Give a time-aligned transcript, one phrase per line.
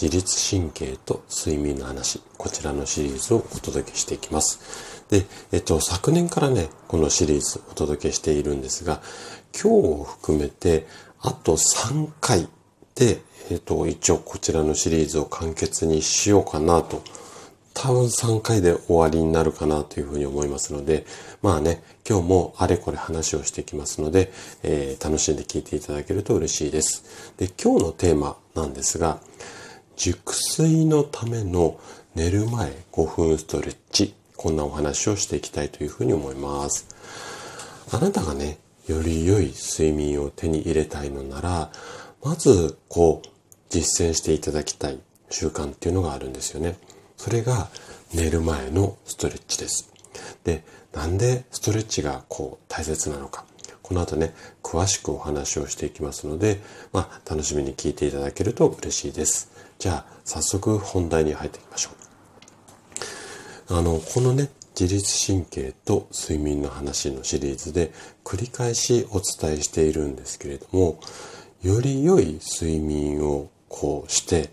[0.00, 2.20] 自律神経と睡眠の話。
[2.36, 5.06] こちらのシリーズをお届けしていきます。
[5.08, 9.00] で、えっと、昨年からね、このシリーズお届けしているんですが、
[9.54, 10.86] 今日を含めて、
[11.20, 12.46] あと3回
[12.94, 17.02] で、えっと、一応こちらのシリーズを完結にしようかなと、
[17.72, 21.06] 多分3回で終わりになるかなというふうに思いますので、
[21.40, 24.30] まあね、今日もあれこれ話をしていきますので、
[24.62, 27.32] えー、楽しんで聞いていただけると嬉しいです。
[27.38, 29.20] で、今日のテーマなんですが、
[29.96, 31.78] 熟睡のための
[32.14, 36.86] 寝る前5分ストレッチこんなお話をしていきたいというふうに思います。
[37.90, 41.70] あなたがね、より良い睡眠を手に入れたいのなら、
[42.22, 43.28] まず、こう、
[43.70, 46.76] 実践していただきたい習慣っていうのがあるんですよね。
[47.16, 47.68] それが、
[48.14, 49.90] 寝る前のストレッチです。
[50.44, 53.44] で、なんでストレッチがこう大切なのか。
[53.82, 56.60] この後ね、詳しくお話をしていきますので、
[56.92, 59.55] まあ、楽しみに聞いていただけると嬉しいです。
[59.78, 61.90] じゃあ、早速本題に入っていきましょ
[63.70, 63.76] う。
[63.78, 67.92] あの、このね、自律神経と睡眠の話のシリーズで
[68.24, 71.00] 繰り返しお伝えしているんですけれども、
[71.62, 74.50] より良い睡眠をこうして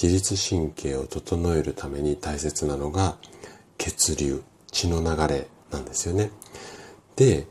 [0.00, 3.16] 自律神経を整えるために大切なのが
[3.78, 6.30] 血流、血の流れなんですよね。
[7.16, 7.46] で、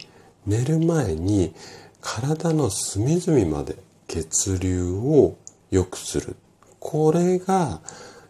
[0.45, 1.53] 寝る前に
[2.01, 3.75] 体の隅々まで
[4.07, 5.37] 血流を
[5.71, 6.35] 良くする。
[6.81, 7.79] これが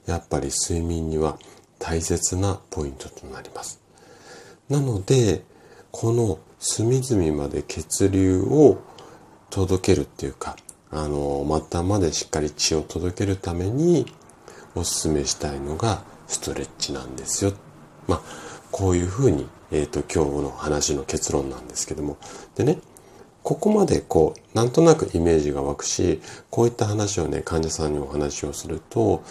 [0.06, 1.40] やっぱり睡眠には
[1.80, 3.82] 大切なポイントとなります。
[4.70, 5.42] なので、
[5.90, 8.78] この隅々まで血流を
[9.50, 10.58] 届けるっていうか、
[10.92, 14.06] あの、末端までしっかり血を届けるために
[14.76, 17.54] おすすめしたいのがストレッチなんですよ。
[18.08, 18.22] まあ、
[18.70, 22.18] こういうふうに、えっ、ー、と、今日の話の結論なんですけども。
[22.56, 22.80] でね、
[23.44, 29.24] ここまでこう、なんとなくイメージが湧くし、こういった話をね、患者さんにお話をすると、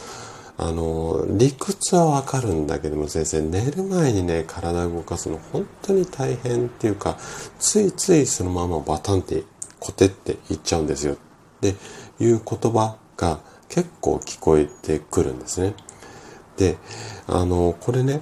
[0.56, 7.16] あの、理屈はわかるんだけども先生、寝る前にね、体を動かすの本当に大変っていうか、
[7.58, 9.44] ついついそのままバタンって
[9.78, 11.14] コテっていっちゃうんですよ。
[11.14, 11.16] っ
[11.60, 11.76] て
[12.18, 15.74] いう言葉が結構聞こえてくるんですね。
[16.56, 16.76] で、
[17.26, 18.20] あの、これね、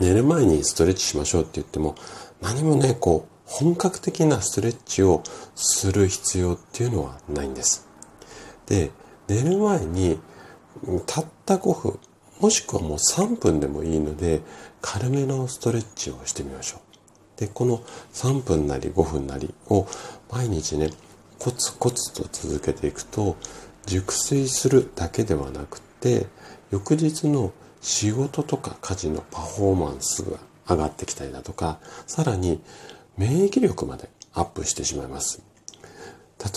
[0.00, 1.94] 寝る前にストレッチしましょうって言っても、
[2.40, 5.22] 何もね、こう、本格的なストレッチを
[5.54, 7.86] する必要っていうのはないんです。
[8.66, 8.90] で、
[9.28, 10.18] 寝る前に
[11.06, 11.98] たった5分、
[12.40, 14.42] もしくはもう3分でもいいので、
[14.80, 17.40] 軽めのストレッチをしてみましょう。
[17.40, 19.86] で、この3分なり5分なりを
[20.30, 20.90] 毎日ね、
[21.38, 23.36] コツコツと続けていくと、
[23.86, 26.26] 熟睡するだけではなくて、
[26.70, 32.60] 翌日の仕事とか家事のパフォーマンスが上がってきたりだとか、さらに
[33.16, 35.42] 免疫力までアップしてしまいます。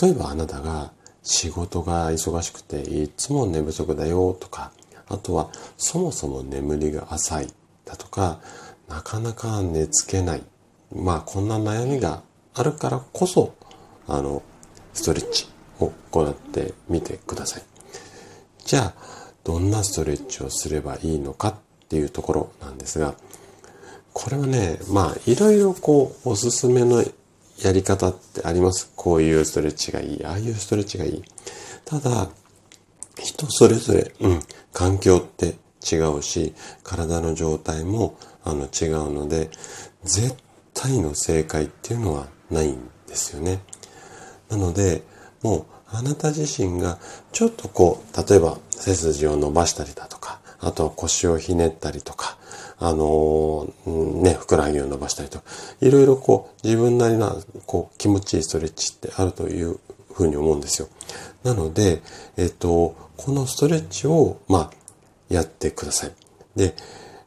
[0.02, 0.92] 例えばあなたが
[1.22, 4.72] 仕事が忙しくていつも寝不足だよとか、
[5.08, 7.52] あとはそもそも眠りが浅い
[7.84, 8.40] だとか、
[8.88, 10.42] なかなか寝つけない。
[10.94, 12.22] まあこんな悩みが
[12.54, 13.54] あるからこそ、
[14.06, 14.42] あの、
[14.94, 15.48] ストレッチ
[15.80, 17.62] を行ってみてください。
[18.64, 18.94] じゃあ、
[19.44, 21.54] どんなストレッチをすればいいのかっ
[21.88, 23.14] ていうところなんですが、
[24.20, 27.04] これはね、まあいろいろこうおすすめの
[27.62, 28.90] やり方ってあります？
[28.96, 30.24] こういうストレッチがいい。
[30.24, 31.22] ああいうストレッチがいい。
[31.84, 32.28] ただ、
[33.16, 34.40] 人それぞれ、うん、
[34.72, 35.54] 環境って
[35.88, 36.52] 違うし、
[36.82, 39.50] 体の状態もあの違うので、
[40.02, 40.34] 絶
[40.74, 43.60] 対の正解っていうのはないんですよね。
[44.48, 45.04] なので、
[45.42, 46.98] もうあなた自身が
[47.30, 52.36] ちょっとこう、例えば背筋を伸ばしたりだとか、あとは腰をひねったりとか、
[52.80, 55.40] あのー、ね、ふくらはぎを伸ばしたりと、
[55.80, 57.36] いろいろこう、自分なりな、
[57.66, 59.78] こう、気持ちいいストレッチってあるという
[60.12, 60.88] ふうに思うんですよ。
[61.42, 62.02] なので、
[62.36, 64.70] えっと、このストレッチを、まあ、
[65.28, 66.12] やってください。
[66.56, 66.74] で、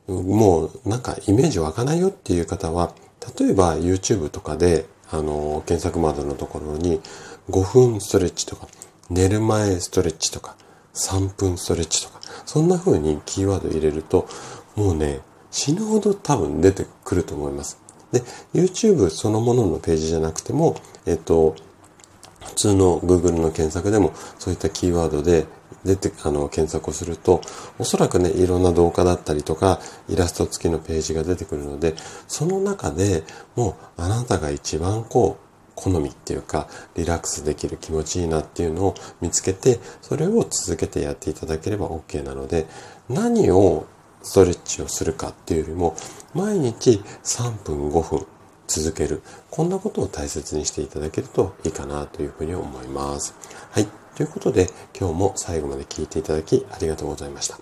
[0.07, 2.93] もうなんかイメージ湧かないよっていう方は、
[3.39, 7.01] 例えば YouTube とかで、あの、検索窓のところに
[7.49, 8.67] 5分ストレッチとか、
[9.09, 10.55] 寝る前ストレッチとか、
[10.93, 14.27] 3分ストレッチとか、そんな風にキーワード入れると、
[14.75, 15.19] もうね、
[15.51, 17.79] 死ぬほど多分出てくると思います。
[18.11, 20.75] で、YouTube そのもののページじゃなくても、
[21.05, 21.55] えっと、
[22.39, 25.45] 普通の Google の検索でもそういったキーワードで
[25.85, 27.41] 出て、あの、検索をすると、
[27.79, 31.95] おそらくね、いろんな動画だったりとか、イラスト付きのページが出てくるので、
[32.27, 33.23] その中で
[33.55, 42.67] もうあなたが一番こう、好みっていうか、リラックスできる気持ちいいなっていうのを見つけて、それを続けてやっていただければ OK なので、
[43.09, 43.85] 何を
[44.23, 45.95] ストレッチをするかっていうよりも、
[46.33, 48.25] 毎日3分5分
[48.67, 49.21] 続ける。
[49.49, 53.35] こんなことを大切にしていただけるといいかなというふうに思います。
[53.71, 53.87] はい。
[54.15, 57.57] ということで、今日も最後まで聞いていただきありがとうございました。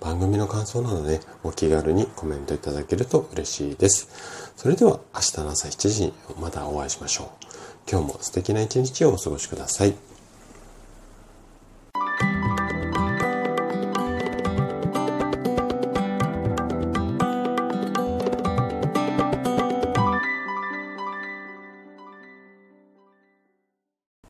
[0.00, 4.08] 番組の感想などね、お気軽にコメントいただけると嬉しいです。
[4.54, 7.28] それでは明日の朝7時にまたお会いしましょう。
[7.90, 10.13] 今日も素敵な一日をお過ごしください。